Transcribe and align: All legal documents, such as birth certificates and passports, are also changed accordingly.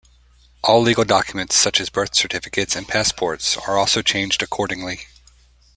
All 0.63 0.81
legal 0.81 1.05
documents, 1.05 1.55
such 1.55 1.79
as 1.79 1.91
birth 1.91 2.15
certificates 2.15 2.75
and 2.75 2.87
passports, 2.87 3.55
are 3.67 3.77
also 3.77 4.01
changed 4.01 4.41
accordingly. 4.41 5.01